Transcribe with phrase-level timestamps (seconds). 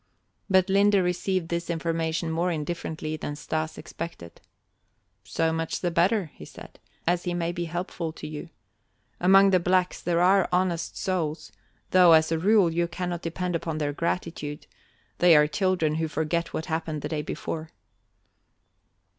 [0.49, 4.41] But Linde received this information more indifferently than Stas expected.
[5.23, 8.49] "So much the better," he said, "as he may be helpful to you.
[9.19, 11.51] Among the blacks there are honest souls,
[11.91, 14.65] though as a rule you cannot depend upon their gratitude;
[15.19, 17.69] they are children who forget what happened the day before."